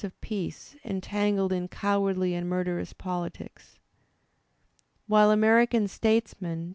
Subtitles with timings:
[0.03, 3.77] of peace entangled in cowardly and murderous poUtics.!
[5.05, 6.69] While American statesmen.